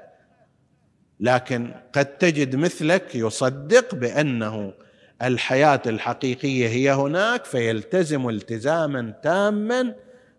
لكن 1.19 1.73
قد 1.93 2.05
تجد 2.05 2.55
مثلك 2.55 3.15
يصدق 3.15 3.95
بأنه 3.95 4.73
الحياة 5.21 5.81
الحقيقية 5.85 6.67
هي 6.67 6.91
هناك 6.91 7.45
فيلتزم 7.45 8.29
التزاما 8.29 9.13
تاما 9.23 9.95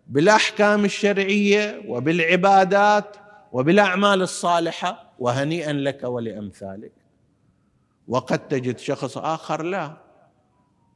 بالأحكام 0.07 0.85
الشرعية 0.85 1.81
وبالعبادات 1.87 3.17
وبالأعمال 3.51 4.21
الصالحة 4.21 5.13
وهنيئا 5.19 5.73
لك 5.73 6.03
ولأمثالك. 6.03 6.93
وقد 8.07 8.47
تجد 8.47 8.77
شخص 8.77 9.17
آخر 9.17 9.63
لا. 9.63 9.97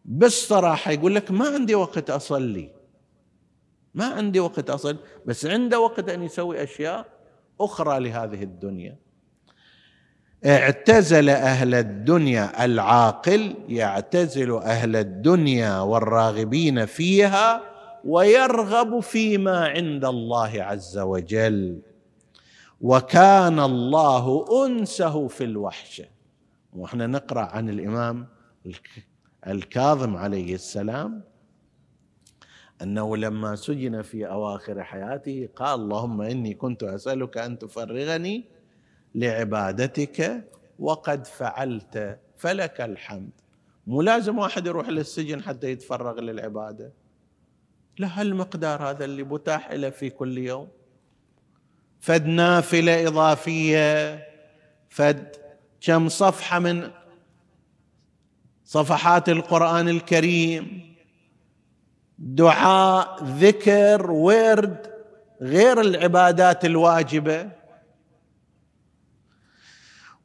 بالصراحة 0.05 0.91
يقول 0.91 1.15
لك 1.15 1.31
ما 1.31 1.47
عندي 1.47 1.75
وقت 1.75 2.09
أصلي. 2.09 2.69
ما 3.95 4.05
عندي 4.05 4.39
وقت 4.39 4.69
اصل 4.69 4.97
بس 5.25 5.45
عنده 5.45 5.79
وقت 5.79 6.09
أن 6.09 6.23
يسوي 6.23 6.63
أشياء 6.63 7.05
أخرى 7.59 7.99
لهذه 7.99 8.43
الدنيا. 8.43 8.97
اعتزل 10.45 11.30
أهل 11.30 11.73
الدنيا 11.75 12.65
العاقل 12.65 13.56
يعتزل 13.67 14.54
أهل 14.54 14.95
الدنيا 14.95 15.80
والراغبين 15.80 16.86
فيها 16.86 17.62
ويرغب 18.06 18.99
فيما 18.99 19.67
عند 19.67 20.06
الله 20.06 20.51
عز 20.63 20.97
وجل. 20.97 21.82
وكان 22.82 23.60
الله 23.60 24.45
أنسه 24.65 25.27
في 25.27 25.43
الوحشه 25.43 26.06
وإحنا 26.73 27.08
نقرأ 27.08 27.41
عن 27.41 27.69
الإمام 27.69 28.27
الكاظم 29.47 30.15
عليه 30.15 30.56
السلام 30.56 31.23
أنه 32.82 33.17
لما 33.17 33.56
سجن 33.56 34.01
في 34.01 34.27
أواخر 34.27 34.84
حياته 34.84 35.49
قال 35.56 35.80
اللهم 35.80 36.21
إني 36.21 36.54
كنت 36.54 36.84
أسألك 36.84 37.38
أن 37.38 37.60
تفرغني 37.60 38.45
لعبادتك 39.15 40.47
وقد 40.80 41.28
فعلت 41.28 42.19
فلك 42.38 42.82
الحمد. 42.82 43.32
مو 43.88 44.02
لازم 44.02 44.38
واحد 44.38 44.67
يروح 44.67 44.89
للسجن 44.89 45.43
حتى 45.43 45.71
يتفرغ 45.71 46.19
للعبادة. 46.19 46.93
لا 47.97 48.21
هالمقدار 48.21 48.89
هذا 48.89 49.06
اللي 49.06 49.24
متاح 49.24 49.71
له 49.71 49.89
في 49.89 50.10
كل 50.10 50.38
يوم. 50.38 50.67
فد 52.00 52.26
نافلة 52.26 53.08
إضافية 53.08 54.19
فد 54.89 55.36
كم 55.82 56.10
صفحة 56.10 56.60
من 56.60 56.91
صفحات 58.65 59.30
القرآن 59.30 59.89
الكريم. 59.89 60.95
دعاء 62.17 63.24
ذكر 63.24 64.12
ورد 64.12 64.91
غير 65.41 65.82
العبادات 65.82 66.65
الواجبة. 66.65 67.61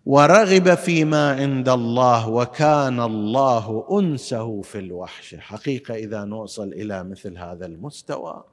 ورغب 0.07 0.75
فيما 0.75 1.33
عند 1.33 1.69
الله 1.69 2.29
وكان 2.29 3.01
الله 3.01 3.87
أنسه 4.01 4.63
في 4.63 4.79
الوحشه 4.79 5.39
حقيقة 5.39 5.95
إذا 5.95 6.25
نوصل 6.25 6.69
إلى 6.73 7.05
مثل 7.05 7.39
هذا 7.39 7.67
المستوى 7.67 8.45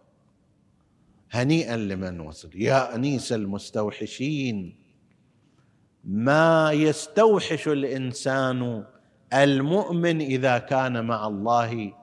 هنيئا 1.32 1.78
لمن 1.78 2.20
وصل. 2.20 2.50
يا 2.56 2.96
أنيس 2.96 3.34
المستوحشين 3.34 4.76
ما 6.04 6.72
يستوحش 6.72 7.68
الإنسان 7.68 8.84
المؤمن 9.34 10.22
إذا 10.22 10.58
كان 10.58 11.06
مع 11.06 11.28
الله 11.28 11.94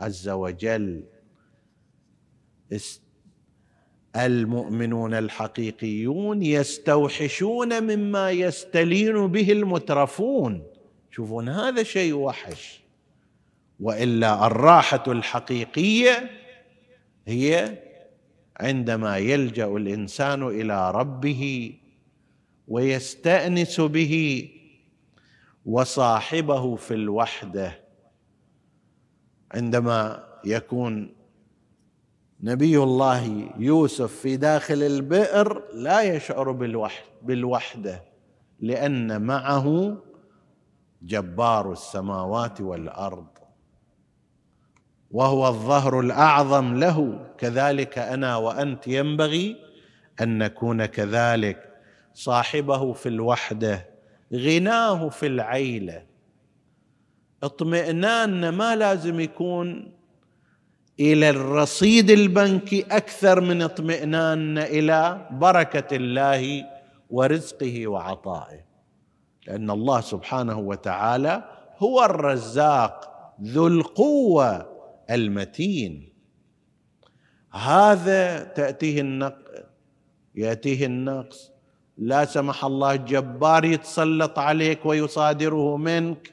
عز 0.00 0.28
وجل. 0.28 1.04
المؤمنون 4.16 5.14
الحقيقيون 5.14 6.42
يستوحشون 6.42 7.82
مما 7.82 8.30
يستلين 8.30 9.26
به 9.26 9.52
المترفون. 9.52 10.62
شوفون 11.10 11.48
هذا 11.48 11.82
شيء 11.82 12.14
وحش. 12.14 12.80
وإلا 13.80 14.46
الراحة 14.46 15.02
الحقيقية 15.06 16.30
هي 17.26 17.78
عندما 18.60 19.18
يلجأ 19.18 19.66
الإنسان 19.66 20.42
إلى 20.42 20.90
ربه 20.90 21.72
ويستأنس 22.68 23.80
به 23.80 24.48
وصاحبه 25.66 26.76
في 26.76 26.94
الوحدة 26.94 27.80
عندما 29.52 30.24
يكون 30.44 31.15
نبي 32.40 32.78
الله 32.78 33.50
يوسف 33.58 34.12
في 34.12 34.36
داخل 34.36 34.82
البئر 34.82 35.62
لا 35.74 36.02
يشعر 36.02 36.50
بالوحدة 37.22 38.02
لأن 38.60 39.22
معه 39.22 39.96
جبار 41.02 41.72
السماوات 41.72 42.60
والأرض. 42.60 43.26
وهو 45.10 45.48
الظهر 45.48 46.00
الأعظم 46.00 46.74
له. 46.74 47.26
كذلك 47.38 47.98
أنا 47.98 48.36
وأنت 48.36 48.88
ينبغي 48.88 49.56
أن 50.20 50.38
نكون 50.38 50.86
كذلك. 50.86 51.72
صاحبه 52.14 52.92
في 52.92 53.08
الوحدة 53.08 53.86
غناه 54.34 55.08
في 55.08 55.26
العيلة. 55.26 56.06
اطمئنان 57.42 58.48
ما 58.48 58.76
لازم 58.76 59.20
يكون 59.20 59.92
إلى 61.00 61.30
الرصيد 61.30 62.10
البنكي 62.10 62.82
أكثر 62.90 63.40
من 63.40 63.62
اطمئنان 63.62 64.58
إلى 64.58 65.28
بركة 65.30 65.96
الله 65.96 66.64
ورزقه 67.10 67.86
وعطائه. 67.86 68.64
لأن 69.46 69.70
الله 69.70 70.00
سبحانه 70.00 70.58
وتعالى 70.58 71.42
هو 71.78 72.04
الرزاق 72.04 73.12
ذو 73.42 73.66
القوة 73.66 74.66
المتين. 75.10 76.12
هذا 77.52 78.44
تأتيه 78.44 79.00
النق 79.00 79.38
يأتيه 80.34 80.86
النقص. 80.86 81.50
لا 81.98 82.24
سمح 82.24 82.64
الله 82.64 82.96
جبار 82.96 83.64
يتسلط 83.64 84.38
عليك 84.38 84.86
ويصادره 84.86 85.76
منك 85.76 86.32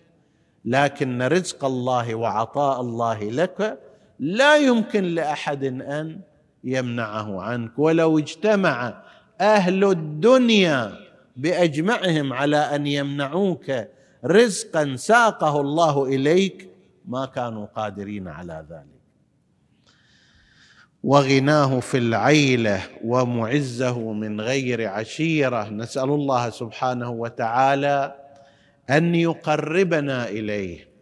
لكن 0.66 1.22
رزق 1.22 1.66
الله 1.66 2.16
وعطاء 2.16 2.82
الله 2.82 3.24
لك 3.24 3.80
لا 4.24 4.58
يمكن 4.58 5.04
لأحد 5.04 5.64
أن 5.64 6.20
يمنعه 6.64 7.42
عنك 7.42 7.80
ولو 7.80 8.20
اجتمع 8.20 9.04
أهل 9.42 9.84
الدنيا 9.84 10.94
بأجمعهم 11.38 12.34
على 12.34 12.58
أن 12.58 12.88
يمنعوك 12.88 13.72
رزقا 14.26 14.96
ساقه 14.96 15.62
الله 15.62 16.06
إليك 16.06 16.70
ما 17.06 17.26
كانوا 17.26 17.66
قادرين 17.66 18.28
على 18.28 18.66
ذلك. 18.70 19.04
وغناه 21.04 21.80
في 21.80 21.98
العيلة 21.98 22.82
ومعزه 23.04 24.14
من 24.14 24.42
غير 24.42 24.88
عشيرة. 24.88 25.70
نسأل 25.70 26.10
الله 26.10 26.50
سبحانه 26.50 27.10
وتعالى 27.10 28.16
أن 28.90 29.16
يقربنا 29.16 30.30
إليه. 30.30 30.93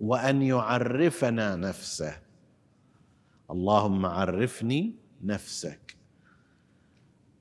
وأن 0.00 0.42
يعرفنا 0.42 1.56
نفسه. 1.56 2.18
اللهم 3.50 4.06
عرفني 4.06 4.94
نفسك. 5.24 5.96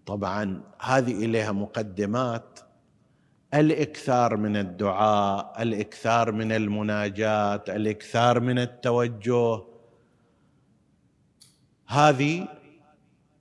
طبعا 0.06 0.62
هذه 0.82 1.26
إليها 1.26 1.52
مقدمات. 1.52 2.60
الإكثار 3.54 4.38
من 4.38 4.58
الدعاء 4.58 5.62
الإكثار 5.62 6.32
من 6.32 6.52
المناجاه 6.52 7.64
الإكثار 7.70 8.40
من 8.40 8.60
التوجه. 8.60 9.64
هذه 11.88 12.48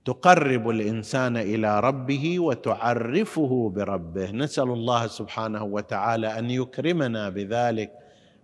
تقرب 0.05 0.69
الإنسان 0.69 1.37
إلى 1.37 1.79
ربه 1.79 2.39
وتعرفه 2.39 3.71
بربه. 3.75 4.31
نسأل 4.31 4.69
الله 4.69 5.07
سبحانه 5.07 5.63
وتعالى 5.63 6.39
أن 6.39 6.49
يكرمنا 6.49 7.29
بذلك. 7.29 7.98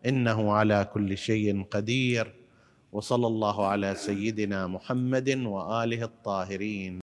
إنه 0.10 0.38
على 0.54 0.80
كل 0.94 1.10
شيء 1.18 1.64
قدير 1.74 2.26
وصلى 2.92 3.28
الله 3.28 3.58
على 3.68 3.90
سيدنا 3.96 4.60
محمد 4.68 5.30
وآله 5.54 6.02
الطاهرين. 6.12 6.94